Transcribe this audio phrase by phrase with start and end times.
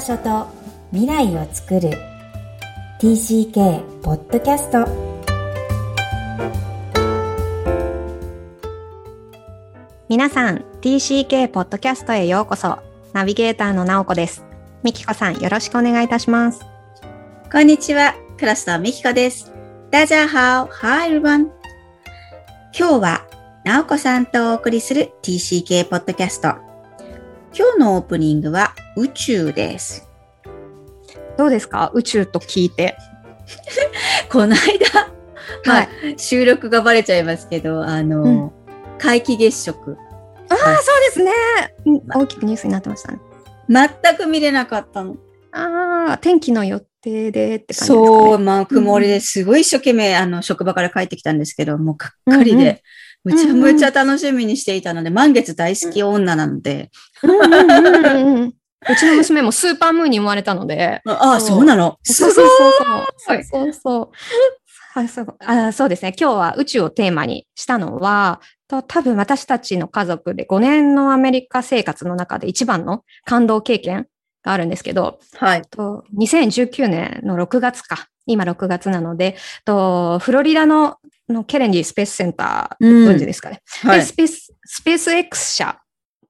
[0.00, 0.46] 場所と
[0.92, 1.90] 未来を作る。
[3.02, 4.86] TCK ポッドキャスト
[10.08, 12.78] 皆さん TCK ポッドキャストへようこそ。
[13.12, 14.42] ナビゲーターのなおこです。
[14.82, 16.64] みきこさんよろしくお願いいたします。
[17.52, 18.14] こんにちは。
[18.38, 19.52] クラスターみきこです。
[19.90, 20.66] ダジャーハオ。
[20.68, 21.50] ハイルバン
[22.74, 23.26] 今日は
[23.66, 26.54] なおこさんとお送りする TCK ポッドキャスト
[27.54, 30.08] 今日のオープニングは宇宙です。
[31.38, 31.90] どうですか？
[31.94, 32.96] 宇宙と聞いて。
[34.30, 35.08] この間、
[35.64, 38.50] まあはい収録がバレちゃいますけど、あの、うん。
[38.98, 39.96] 皆既月食。
[40.48, 41.32] ああそうですね。
[41.86, 42.02] うん。
[42.22, 43.18] 大きくニュースになってましたね。
[43.68, 45.16] 全く見れなかったの。
[45.52, 52.82] ああ天気の予定でって感じですか、ね、そう、まあ、曇りですごい一生懸命、あの、職場から帰ってきたんですけど、もうがっかりで、
[53.24, 56.90] むちゃむちゃ楽しみにしていたので、満月大好き女なので、
[57.22, 58.54] うんうんうんうん
[58.88, 61.02] うんうちの娘もスーパームーンに生まれたので。
[61.06, 61.98] ああ、そうなの？
[62.02, 62.30] そう。
[62.30, 62.72] そうそう
[63.44, 64.10] そうそう。
[64.92, 66.14] はいそうあそうですね。
[66.18, 74.08] 今日は宇宙をテーマにしたのはと多分私たちの家族で5年のアメリカ生活の中で一番の感動経験
[74.42, 75.62] があるんですけどはい。
[75.70, 78.08] と2019年の6月か。
[78.26, 80.96] 今6月なのでとフロリダの
[81.28, 84.00] のケレンディスペースセンターうんご存知ですかね、はい。
[84.00, 85.78] でスペース、スペース X 社、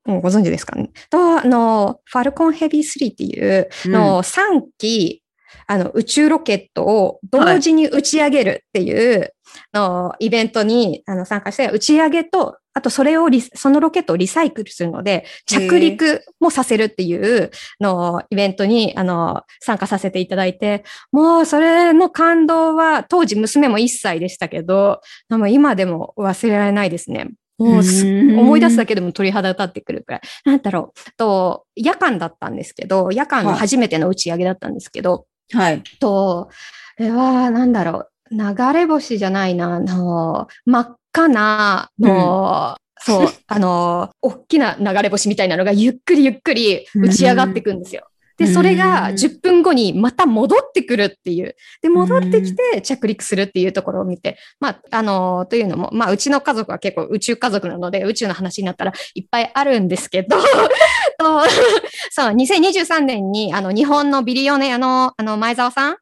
[0.04, 0.76] もうご存知ですか？
[0.76, 5.22] ねと、あの、ファルコンヘビー3っていう、の3機、
[5.66, 9.32] あの、宇宙ロケットを同時に打ち上げるっていう、
[9.74, 27.28] のイベントにあの参加して、打ち上げと、あとそれをリ、そのロケットをリサイクルするので、着陸もさせるっていうのイベントにあの参加させていただいて、もうそれの感動は、当時娘も1歳でしたけど、でも今でも忘れられないですね。
[27.60, 30.20] もう思い出すだけでも鳥肌立ってくるくらい。
[30.44, 31.12] なんだろう。
[31.16, 35.82] と、夜間だったんですけど、夜間の初めての打ち上げだったんですけど、はい。
[36.00, 36.48] と、
[36.96, 48.09] これは、なんだろう、流れ星じゃないな、あの、真っ赤な、の、そう、あの、大きな流れ星みたいなのがゆっくりゆっくり打ち上がっていくんですよ。
[48.40, 51.54] で、それがうん10分後にまた戻ってくるっていう。
[51.82, 60.38] で、戻ってきて着陸するっていうところを見て、まあ、あの、というのも、まあ、うちの家族は結構宇宙家族なので、宇宙の話になったらいっぱいあるんですけど、
[61.20, 61.42] と
[62.10, 65.96] そう、2023年に、あの、日本のビリオネアの、あの、前澤さん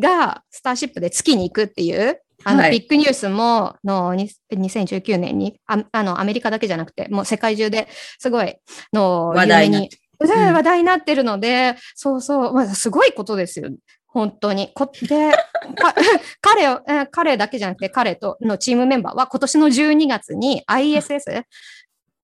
[0.00, 2.70] が、スターシップで月に行くっていう、あの、はい。
[2.70, 7.86] ビッグニュースも、の、に2019年にあ、あの、アメリカだけじゃなくて、もう世界中で
[8.18, 8.56] すごい、
[8.94, 9.90] の、話題に
[10.28, 13.70] 話題になってるので、そうそう、まあ、すごいことですよ。
[14.06, 14.70] 本当に。
[14.74, 15.94] こで、か
[16.42, 21.42] 彼を、えー彼だけじゃなくて、彼とのチームメンバーは今年の12月に ISS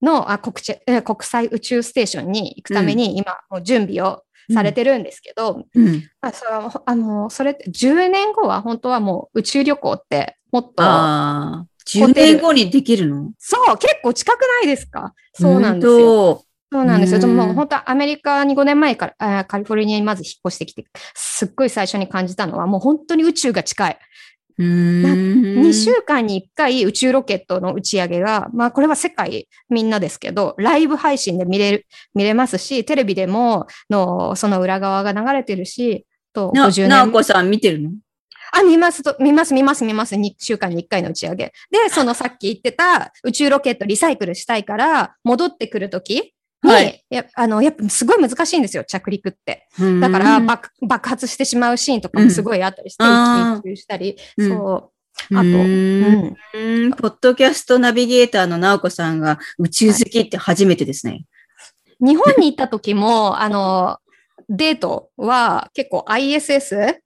[0.02, 0.54] のあ国
[1.02, 4.22] 国際宇宙ステーションに行くために今、もう準備を
[4.52, 6.02] されてるんですけど、うん。
[6.20, 6.44] あそ
[6.84, 11.66] あのそれって10年後は本当はもう宇宙旅行ってもっと、ああ。
[11.86, 13.30] 10年後にできるの？
[13.38, 15.14] そう、結構近くないですか？
[15.32, 16.42] そうなんですよ。
[16.72, 16.78] よ。
[16.80, 17.18] そうなんですよ。
[17.20, 20.84] でも本当はアメリカに5年前からカリフォルニアにまず引っ越してきて、
[21.14, 23.98] すっごい最初に感じたのは、もう本当に宇宙が近い。
[24.58, 25.62] うーん。
[25.62, 36.88] 2週間に1回宇宙ロケットの打ち上げが、まあこれは世界みんなですけど、ライブ配信で見れる、見れますし、テレビでものその裏側が流れてるし、とな、50年。
[36.88, 37.90] なおこさん見てるの？
[38.50, 40.14] あ、見ますと、見ます、見ます、見ます。
[40.16, 41.52] 2週間に1回の打ち上げ。
[41.70, 47.04] で、そのさっき言ってた宇宙ロケットリサイクルしたいから、戻ってくるときに、はい。
[47.08, 49.68] やあの、やっぱすごい難しいんですよ、着陸って。
[50.00, 54.48] だからうん爆、爆発してしまうシーンとかもすごいあったりして、うん一気にしたり、うん。
[54.48, 54.92] そ
[55.30, 55.36] う。
[55.36, 56.12] あと、ううん。
[56.12, 56.36] ん。
[56.54, 56.92] うん。
[56.92, 61.26] ポッドキャストナビゲーターのなおこさんが宇宙好きって初めてですね。
[62.00, 63.98] 日本に行った時も、あの、
[64.48, 66.96] デートは結構 ISS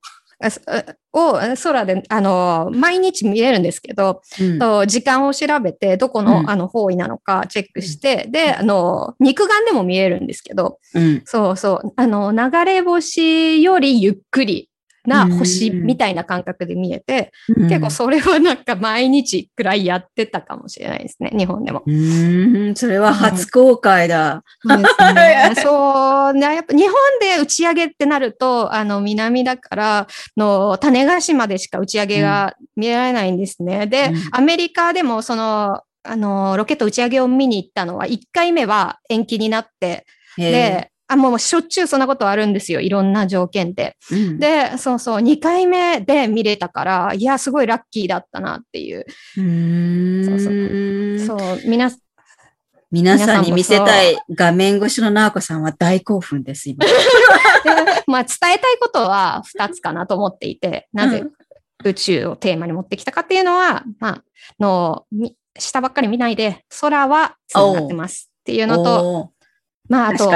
[1.13, 4.59] を空で、あの、毎日見れるんですけど、うん。
[4.59, 6.51] と時間を調べて、どこの,、うん。
[6.51, 11.23] あの方位なのかチェックして、で、あの、肉眼でも見えるんですけど、うん。
[11.25, 14.69] そうそう、あの、流れ星よりゆっくり
[15.05, 17.33] な星うんみたいな感覚で見えて、
[17.69, 21.83] 結構それはなんか毎日くらいやってたかもしれないですね、日本でも。
[21.87, 24.43] うん、それは初公開だ。
[24.63, 24.79] そう
[25.15, 25.55] ね。
[25.57, 26.55] そうね。
[26.55, 30.07] やっぱ日本で打ち上げってなると、あの、南だから、
[30.37, 33.87] の、種子島でしか打ち上げが見られないんですね。
[33.87, 40.07] で、うんアメリカでも、その、あの、ロケット打ち上げを見に行ったのは、1回目は延期になって、
[40.37, 42.81] で、あ、もうしょっちゅうそんなことあるんですよ。
[42.81, 43.97] いろんな条件で。
[44.11, 49.01] うんで、そうそう、2回目で見れたから、いや、すごいラッキーだったなっていう。
[49.01, 50.51] うそうそ
[51.37, 51.91] うそう、みな、
[52.91, 56.85] 皆さんに見せた皆い画面越しの直子さんは大興奮です、今。
[56.85, 56.93] で
[58.07, 61.25] まあ、伝えたいことは2つかなと思っていて、なぜ
[61.85, 64.25] 宇宙をテーマに持ってきたかっていうのは、まあ、
[64.61, 69.33] の、み下ばっかり見ないで、空は繋がってますっていうのと、
[69.89, 70.31] まあ、あと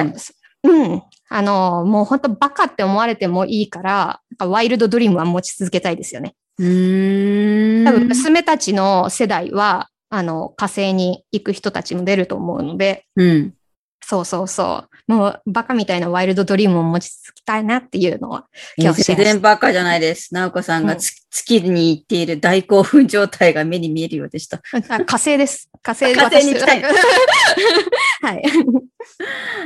[0.67, 1.03] うん。
[1.29, 6.35] あの、もう本当バカって思われてもいいから、ワイルドドリームは持ち続けたいですよね。
[6.59, 7.85] うーん。
[7.85, 13.55] 多分娘たちの世代は、あの、火星に行く人たちも出ると思うので、うん。
[14.03, 15.13] そうそうそう。
[15.13, 18.47] もうバカみたいなワイルドドリームを持ち続けたいなっていうのは、
[18.79, 20.33] え今日シェア全然バカじゃないです。
[20.33, 24.61] 直子さんがつ、月に行っている大興奮状態が目に見えるようでした。
[24.89, 25.69] あ火星です。
[25.83, 26.83] 火星火星に行きたい
[28.23, 28.43] はい。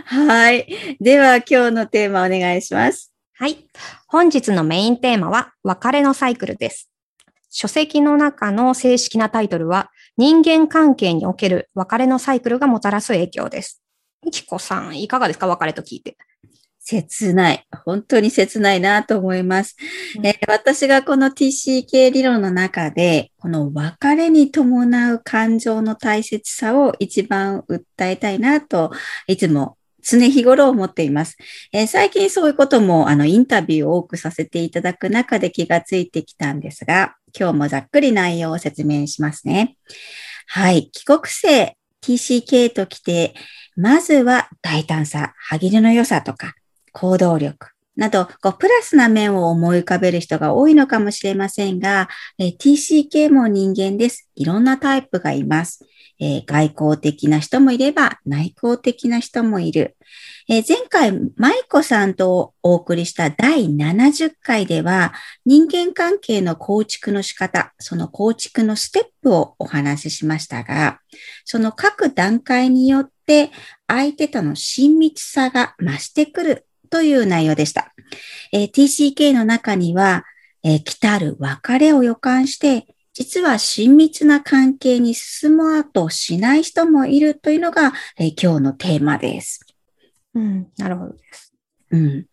[0.04, 0.96] はい。
[1.00, 3.12] では今日のテーマお願いします。
[3.34, 3.66] はい。
[4.06, 6.90] 本日のメインテーマは、別れのサイクルです。
[7.48, 13.80] 書籍の中の正式なタイトルは、人間関係における別れのサイクルがもたらす影響です。
[14.30, 15.48] みきこさん、いかがですか？
[15.48, 16.16] 別れと聞いて。
[16.78, 17.66] 切ない。
[17.84, 19.76] 本当に切ないなと思います。
[20.16, 28.92] うんえー私がこの TCK 理論の中で、この別れに伴う感情の大切さを一番訴えたいなと、
[29.26, 31.36] いつも常日頃思っています。
[31.72, 39.76] えー最近そういうこともあのインタビューを多くさせていただく中で気がついてきたんですが、今日もざっくり内容を説明しますね。
[40.46, 40.88] はい。
[40.92, 43.34] 帰国生 TCK ときて、
[43.80, 46.54] まずは大胆さ、歯切れの良さとか、
[46.92, 54.28] 行動力など、こうプラスな面を思い浮かべる人が多いのかもしれませんが、えー TCK も人間です。
[54.36, 55.84] いろんなタイプがいます。
[56.18, 59.96] えー外交的な人もいれば、内向的な人もいる。
[60.48, 71.00] えー前回、舞子さんとお送りした第70回では、人間関係の構築の仕方、その構築のステップをお話ししましたが、
[71.44, 73.19] その各段階によって、
[73.86, 77.94] 相手との親密さが増してくるという内容でした。
[78.52, 80.24] えー TCK の中には、
[80.62, 89.60] えー来たる別れを予感して、実は親密な関係に進もうとしない人もいるというのが、えー今日のテーマです。
[90.34, 91.52] うん、なるほどです。
[91.90, 92.26] うん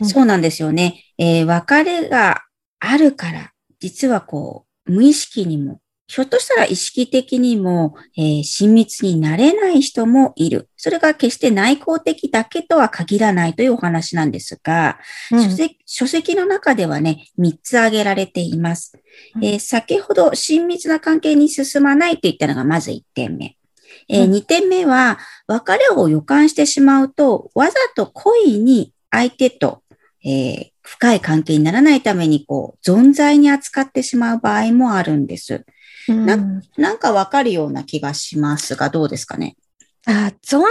[0.00, 1.04] うんそうなんですよね。
[1.18, 2.42] えー別れが
[2.80, 10.68] あるから、実はこう、無意識にも、ひょっとしたら意識的にも、えー親密になれない人もいる。
[10.76, 14.98] それが決して内向的だけとは限らないというお話なんですが、
[15.32, 18.96] うん書籍書籍の中ではね、3つ挙げられています。
[19.34, 23.56] うんえー先ほど親密な関係に進まないといったのがまず1点目。
[24.08, 25.18] えうん2点目は、
[25.48, 29.82] 別れを予感してしまうと、わざと故意に相手と、
[30.24, 35.64] えー深い関係にならないために、こう、存在に扱ってしまう場合もあるんです。
[36.08, 36.36] うんな
[36.78, 39.56] なんかわかるような気がしますが、どうですかね？
[40.06, 40.62] あ存在に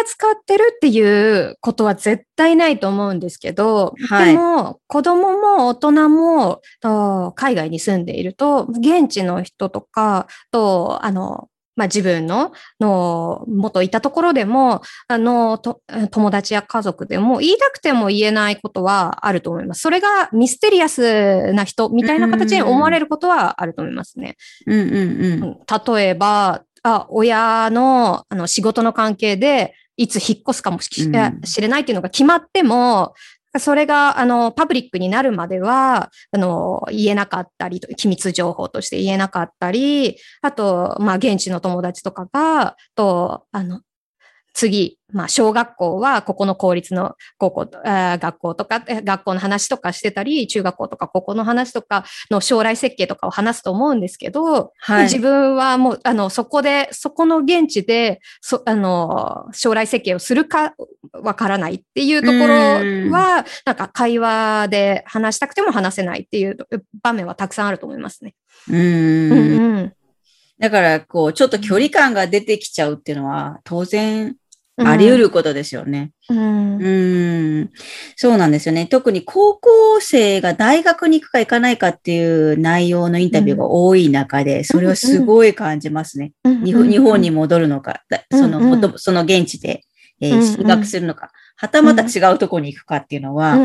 [0.00, 15.80] 扱ってるっていうことは絶対ないと思うんですけど、はいでも子供も大人もと海外に住んでいると、現地の人とかと、あの、まあ、自分のの元いたところでも、あの、と
[16.10, 19.82] 友達や家族でも言いたくても言えないことはあると思います。
[19.82, 24.36] それがミステリアスな人みたいな形に思われることはあると思いますね。
[24.66, 25.44] うんうんうん。
[25.44, 25.58] うん
[25.96, 33.14] 例えば、あ、親のあの仕事の関係で、いつ引っ越すかもしうんしれないっていうのが決まっても、
[33.58, 43.80] それが、あの、パブリックになるまでは、あの、言えなかったり、機密情報として言えなかったり、あと、まあ、現地の友達とかが、と、あの、
[44.58, 55.02] 次、まあ、小学校は、ここの公立の高校、学校とか、え学校の話とかしてたり、中学校とか高校の話とかの将来設計とかを話すと思うんですけど、はい。
[55.04, 60.74] 自分はもう、あの、そこで、そこの現地で、そ、あの、将来設計をするか
[61.12, 62.46] わからないっていうところ
[63.12, 66.56] は、なんか会話で話したくても話せないっていう
[67.02, 68.34] 場面はたくさんあると思いますね。
[68.68, 69.32] ううんん。
[69.32, 69.92] うん。
[70.58, 74.36] だから、こう、ちょっと距離感が出てきちゃうっていうのは、当然、
[74.84, 76.12] あり得ることですよね。
[76.28, 76.76] うん。
[76.76, 77.70] うーん。
[78.16, 78.86] そうなんですよね。
[78.86, 86.32] 特に高校生が大学に行くか行かないかっていう内容のインタビューが多い中で、それはすごい感じますね。
[86.44, 89.84] うん日本日本に戻るのか、だその、その現地で、
[90.20, 93.56] え進学するのか、はたまた違うところに行くかっていうのは、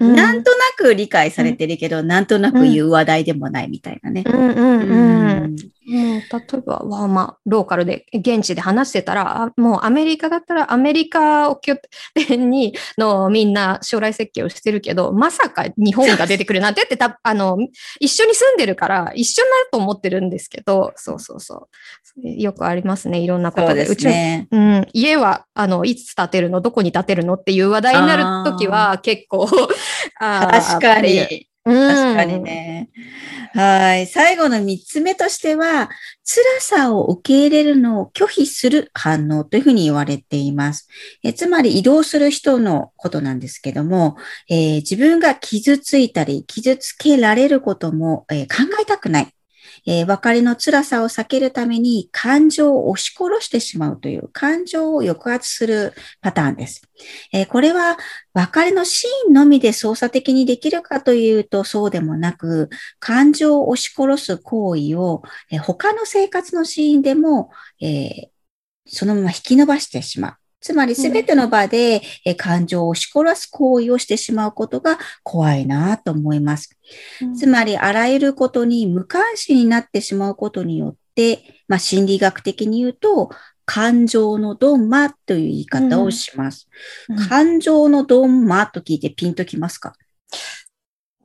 [0.00, 4.24] うんうんなんとなく理解されてるけど、なんとなく言う話題でもないみたいなね。
[4.26, 5.56] うんうんうん。
[5.56, 11.76] 例えば、わまあ、ローカルで、現地で話してたら、あもうアメリカだったらアメリカを拠
[12.14, 17.56] 点にのみんな将来設計をしてるけど、まさか日本が出てくるなんてってた、あの、
[18.00, 21.68] 一緒に住んでるから一緒になると思ってるんですけど、そうそうそう。
[22.22, 23.86] よくありますね、いろんなことで。
[23.86, 24.48] そうね。
[24.50, 26.60] うん、家は、あの、いつ建てるの？
[26.60, 27.34] どこに建てるの？
[27.34, 29.48] っていう話題になるときは、結構、
[30.46, 31.48] 確かに。。
[31.66, 32.40] うん確かに。
[32.40, 32.90] ね。
[33.54, 34.06] はい。
[34.06, 35.88] 最後の三つ目としては、
[36.24, 40.88] 辛さを受け入れるのを拒否する反応というふうに言われています。
[41.22, 44.16] えつまり移動する人のことなんですけども、
[44.50, 49.33] えー自分が傷ついたり、傷つけられることも、えー考えたくない。
[49.86, 56.82] えー別れの辛さを避けるために感情を押し殺してしまうという感情を抑圧するパターンです。
[57.32, 57.96] えーこれは
[58.34, 67.50] 別れのシーンのみで操作的にできるかというとそうでもなく、感情を押し殺す行為を、えー他の生活のシーンでも、
[67.80, 68.30] え
[68.86, 70.36] そのまま引き伸ばしてしまう。
[70.64, 76.70] つまり全ての場で、えー感情を押し殺す行為をしてしまうことが怖いなと思います。
[77.38, 83.30] つまり、あらゆることに無関心になってしまうことによって、まあ、心理学的に言うと、
[83.66, 86.66] 感情のドンマという言い方をします。
[87.10, 87.28] うん。
[87.28, 89.92] 感情のドンマと聞いてピンときますか？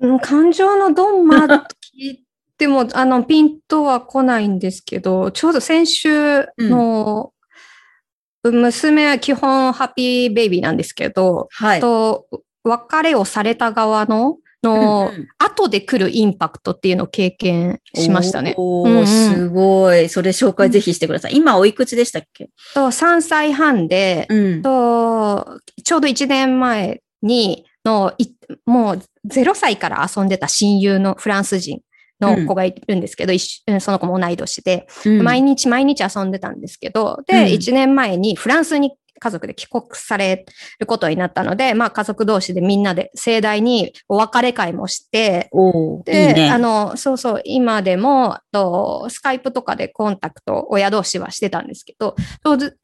[0.02, 2.24] うん感情のドンマと聞い
[2.58, 7.32] ても、あの、ピンとは来ないんですけど、ちょうど先週の、
[8.52, 11.80] 娘は基本ハッピーベイビーなんですけど、はい。
[11.80, 12.26] と、
[12.64, 18.56] 別れをされた側の、の、後で来るインパクトっていうのを経験しましたね。
[18.58, 20.10] おーうんうんすごい。
[20.10, 21.38] それ紹介ぜひしてください。
[21.38, 22.50] 今おいくつでしたっけ？
[22.74, 24.62] と、3歳半で、うん。
[24.62, 28.28] と、ちょうど1年前に、の、い
[28.66, 31.80] もう0歳から遊んでた親友のフランス人
[32.20, 35.24] の子がいるんですけど、うんその子も同い年で、うん。
[35.24, 37.26] 毎日毎日遊んでたんですけど、うん。
[37.26, 40.46] で、1年前にフランスに家族で帰国され
[40.80, 45.50] ることになったので、まあ家族同士でみんなで盛大にお別れ会もして、
[46.06, 46.50] で、いいね。
[46.50, 52.16] あの、そうそう、今でも、とスカイプとかでコンタクト、親同士はしてたんですけど、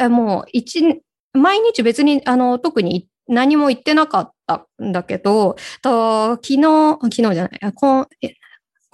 [0.09, 1.01] もう一、
[1.33, 6.61] 毎日別に、あの、特に何も言ってなかったんだけど、と昨日、
[7.01, 7.59] 昨日じゃない、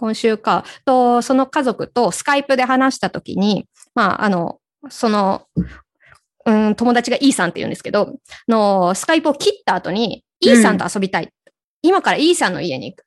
[0.02, 4.58] 今週か、と、その家族とスカイプで話したときに、まあ、あの、
[4.90, 5.44] その、
[6.48, 8.16] うん、友達が E さんって言うんですけど、
[8.48, 11.30] の、スカイプを切った後に、E さんと遊びたい。
[11.84, 13.06] 今から E さんの家に行く。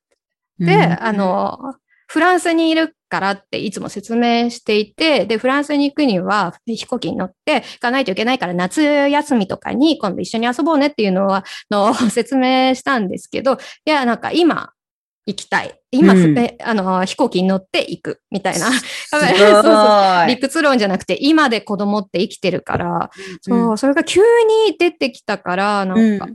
[0.57, 1.75] で、うんあ、の、
[2.07, 14.71] フランスにいるからっていつも説明していて、で、フランスに行くには飛行機に乗って行かないといけないから夏休みとかに今度一緒に遊ぼうねっていうのは、の 説明したんですけど、いや、なんか今
[15.27, 15.79] 行きたい。
[15.91, 18.71] 今、うんえあの、飛行機に乗って行くみたいな。
[18.71, 19.37] すご そうい。
[19.37, 23.09] そう理屈論じゃなくて、今で子供って生きてるから、
[23.41, 24.21] そう、それが急
[24.67, 26.27] に出てきたから、なんか、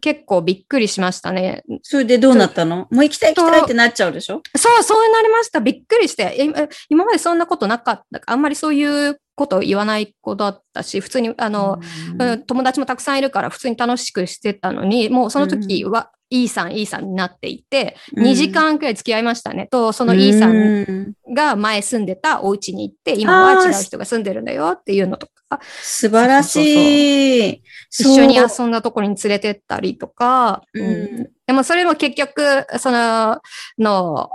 [0.00, 1.62] 結構びっくりしましたね。
[1.82, 2.86] それでどうなったの？
[2.90, 4.40] もう行きたい行きたいってなっちゃうでしょ？
[4.56, 5.60] そう、そうなりました。
[5.60, 6.22] びっくりして。
[6.38, 8.20] ええ今までそんなことなかった。
[8.26, 11.78] あんまりそういうことを言わない子だったし、普通に、あの、
[12.18, 18.24] うん友達もたくさんいるから普通に楽しくしてたのに、もうその時は、E さん、E さんになっていて、うん。
[18.26, 19.66] 2時間くらい付き合いましたね。
[19.66, 21.34] と、その E さんうん。
[21.34, 27.62] が前住んでたお家に行って、今は違う人が住んでるんだよっていうのとか、素晴らしい。
[27.90, 30.82] 一緒に遊んだところに連れてったりとか、うん。
[30.82, 30.90] う
[31.22, 31.30] ん。
[31.46, 33.40] でもそれも結局、その、
[33.78, 34.30] の、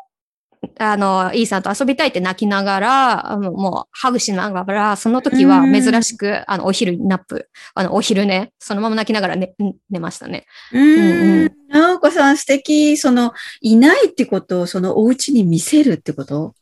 [0.80, 9.54] あの、 E さんと遊びたいって泣きながら、もうハグしながら、その時は珍しく、あの、お昼に nap、あの、お昼寝、そのまま泣きながら寝、
[9.90, 10.46] 寝ましたね。
[10.72, 11.52] ううんん。
[11.70, 12.98] なおこさん素敵。
[12.98, 16.54] その、いないってことをそのお家に見せるってこと？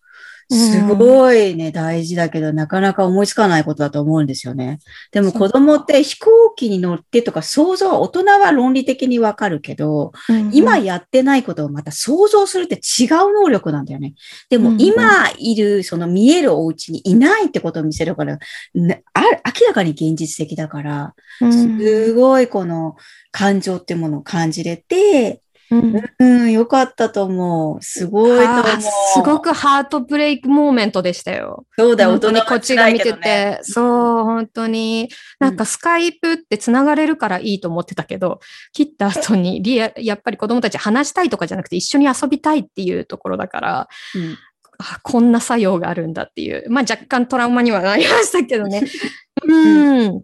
[0.51, 4.79] すごいね、大事だけど、なかなか思いつかないことだと思うんですよね。
[5.11, 10.11] でも子供って飛行機に乗ってとか想像、大人は論理的にわかるけど、
[10.51, 14.13] 今やってないことをまた想像するって違う能力なんだよね。
[14.49, 14.81] でもうんうん。
[14.81, 18.37] 今いる、その見えるお家にいないってことを見せるから、
[18.73, 22.95] ねあ明らかに現実的だから、うん、すごいこの
[23.31, 25.41] 感情ってものを感じれて、
[25.71, 27.81] うんうん、よかったと思う。
[27.81, 28.63] すごいと思う。
[28.81, 31.65] すごくハートブレイクモーメントでしたよ。
[31.77, 35.09] そうだよ、大人こっちが見てて、そう、本当に、
[35.39, 38.41] なんかスカイプって繋がれるからいいと思ってたけど、
[38.73, 44.37] 切った後にリア、やっぱり子供たち話したいとかじゃなくて一緒に遊びたいっていうところだから、うん
[44.81, 48.81] あこんな作用があるんだっていう、まあ若干トラウマにはなりましたけどね。
[49.43, 50.21] うん。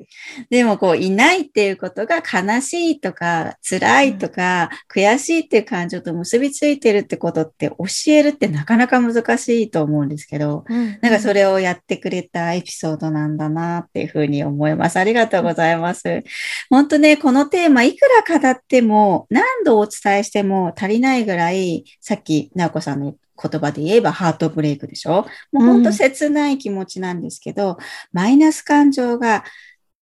[0.49, 10.65] でもこう、いないっていうことが悲しいとか、辛いとか、悔しいっていう感情と結びついてるってことって教えるってなかなか難しいと思うんですけど、
[11.01, 14.97] なんかそれをやってくれたエピソードなんだなっていうふうに思います。
[14.97, 16.23] ありがとうございます。
[16.69, 25.27] 本当ね、このテーマいくら語っても、何度お伝えしても足りないぐらい、さっき、直子さんの言葉で言えばハートブレイクでしょ？
[25.51, 27.77] もう本当切ない気持ちなんですけど、
[28.11, 29.43] マイナス感情が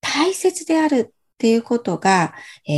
[0.02, 2.34] 大切であるっていうことが、
[2.68, 2.76] えー、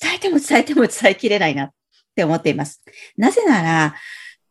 [0.00, 1.70] 伝えても伝えても伝えきれないなっ
[2.14, 2.82] て思っています。
[3.16, 3.94] なぜなら、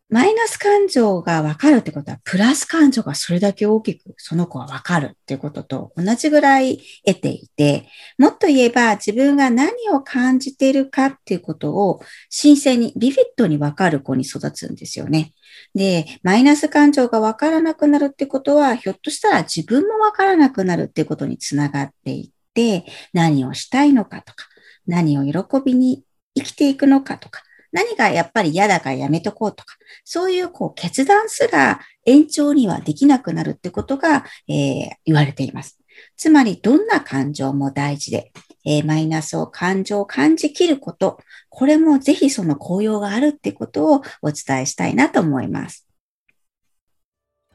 [0.09, 7.87] マイナス感情がわかるってことは、プラス感情がそれだけ大きくその子はわかるっていうことと同じぐらい得ていて、
[8.17, 12.01] もっと言えば自分が何を感じているかっていうことを
[12.31, 15.33] 新鮮に、ビビットにわかる子に育つんですよね。
[15.75, 24.47] で、マイナス感情がわからなくなるってことは、ひょっとしたら自分もわからなくなるっていうことにつながっていって、何をしたいのかとか、
[24.87, 26.03] 何を喜びに
[26.35, 35.79] 生きていくのかとか、何がやっぱり嫌だからやめとこうとか、そういうこう決断すら延長にはできなくなるってことが、えー、言われています。
[36.17, 38.31] つまり、どんな感情も大事で、
[38.65, 45.85] えー、マイナスを感情を感じきること、これもぜひその効用があるってことをお伝えしたいなと思います。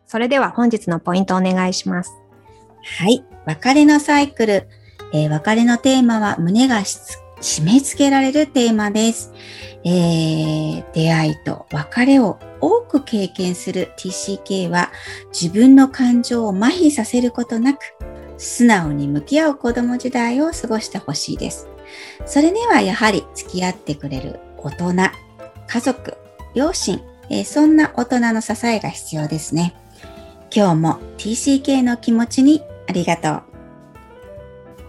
[0.07, 2.13] それでは本日のポイントお願いします。
[2.85, 3.25] はい。
[3.47, 4.69] 別れのサイクル。
[5.13, 6.85] えー、別れのテーマは胸が
[7.45, 9.31] 締め付けられるテーマです。
[9.85, 14.91] えー、出会いと別れを多く経験する TCK は
[15.31, 17.81] 自分の感情を麻痺させることなく
[18.39, 21.69] 素直に向き合う子供時代を過ごしてほしいです。
[22.25, 24.95] それにはやはり付き合ってくれる大人、
[25.67, 26.17] 家族、
[26.55, 29.75] 両親、えー、そんな大人の支えが必要ですね。
[30.51, 33.54] 今日も TCK の気持ちにありがとう。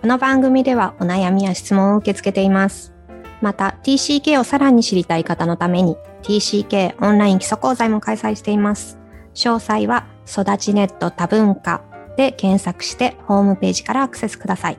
[0.06, 2.94] この番組ではお悩みや質問を受け付けています。
[3.42, 9.00] また TCK をさらに知りたい方のために TCK オンライン基礎講座も開催しています。
[9.34, 11.82] 詳細は育ちネット多文化
[12.18, 14.78] で検索してホームページからアクセスください。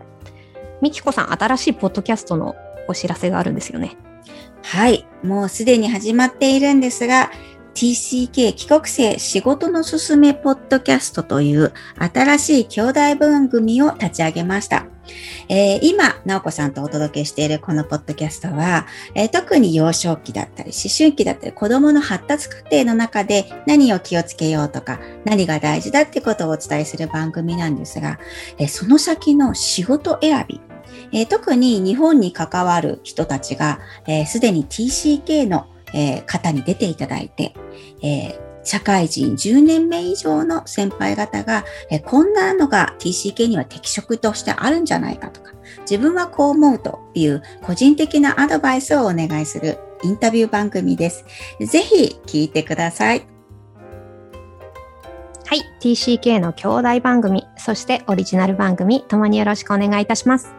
[0.80, 2.54] みきこさん、新しいポッドキャストの
[2.86, 3.96] お知らせがあるんですよね。
[4.62, 5.08] はい。
[5.24, 7.32] もうすでに始まっているんですが、
[7.76, 14.86] TCK 帰国生仕事のすすめポッドキャストという新しい兄弟番組を立ち上げました。
[15.50, 28.18] えー、今、なおこさんとお届けしているこのポッドキャストは、えー、特に幼少期だったり、思春期だったり、子供の発達過程の中で何を気をつけようとか、何が大事だってことをお伝えする番組なんですが、
[28.56, 30.62] えー、その先の仕事選び、
[31.12, 33.80] え、特に日本に関わる人たちが、
[34.26, 37.54] す、え、で、に TCK の、えー、方に出ていただいて、
[38.02, 51.24] えー、社会人10年目以上の先輩方が、え、こんなのが TCK には適職としてあるんじゃないかとか、自分はこう思うという個人的なアドバイスをお願いするインタビュー番組です。
[51.60, 53.26] ぜひ聞いてください。
[55.46, 55.62] はい。
[55.80, 60.52] TCK の兄弟番組、そしてオリジナル番組、ともによろしくお願いいたします。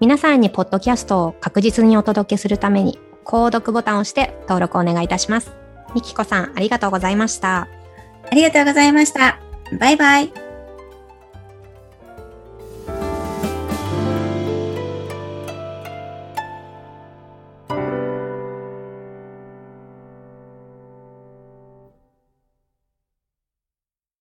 [0.00, 5.52] 皆さんにポッドキャストを確実にお届けするために、購読ボタンを押して登録お願いいたします。
[5.94, 7.68] みきこさん、ありがとうございました。
[8.30, 9.38] ありがとうございました。
[9.78, 10.49] バイバイ。